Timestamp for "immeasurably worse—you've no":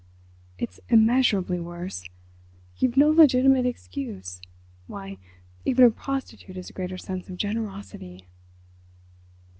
0.89-3.11